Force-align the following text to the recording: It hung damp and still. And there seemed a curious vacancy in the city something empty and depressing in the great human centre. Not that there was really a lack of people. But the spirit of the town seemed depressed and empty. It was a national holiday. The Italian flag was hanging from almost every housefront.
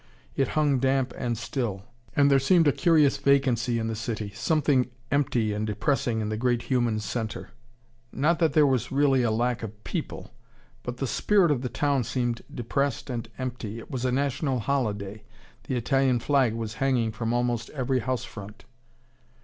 It 0.35 0.47
hung 0.57 0.79
damp 0.79 1.13
and 1.15 1.37
still. 1.37 1.83
And 2.15 2.31
there 2.31 2.39
seemed 2.39 2.67
a 2.67 2.71
curious 2.71 3.17
vacancy 3.17 3.77
in 3.77 3.85
the 3.85 3.95
city 3.95 4.31
something 4.33 4.89
empty 5.11 5.53
and 5.53 5.67
depressing 5.67 6.21
in 6.21 6.29
the 6.29 6.37
great 6.37 6.63
human 6.63 6.99
centre. 6.99 7.51
Not 8.11 8.39
that 8.39 8.53
there 8.53 8.65
was 8.65 8.91
really 8.91 9.21
a 9.21 9.29
lack 9.29 9.61
of 9.61 9.83
people. 9.83 10.31
But 10.81 10.97
the 10.97 11.05
spirit 11.05 11.51
of 11.51 11.61
the 11.61 11.69
town 11.69 12.03
seemed 12.03 12.41
depressed 12.51 13.11
and 13.11 13.29
empty. 13.37 13.77
It 13.77 13.91
was 13.91 14.03
a 14.03 14.11
national 14.11 14.61
holiday. 14.61 15.23
The 15.65 15.75
Italian 15.75 16.19
flag 16.19 16.55
was 16.55 16.73
hanging 16.81 17.11
from 17.11 17.31
almost 17.31 17.69
every 17.69 17.99
housefront. 17.99 18.63